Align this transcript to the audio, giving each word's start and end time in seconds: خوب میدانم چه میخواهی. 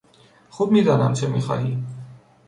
خوب 0.49 0.71
میدانم 0.71 1.13
چه 1.13 1.27
میخواهی. 1.27 1.77